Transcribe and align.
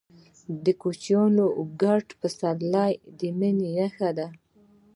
د 0.63 0.65
کوچیانو 0.81 1.45
کډې 1.81 2.05
د 2.09 2.17
پسرلي 2.19 3.29
نښه 3.39 4.09
ده. 4.17 4.27